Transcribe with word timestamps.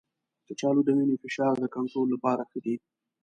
کچالو 0.47 0.81
د 0.85 0.89
وینې 0.95 1.05
د 1.09 1.19
فشار 1.23 1.53
د 1.59 1.65
کنټرول 1.75 2.07
لپاره 2.11 2.41
ښه 2.49 2.59
دی. 2.65 2.75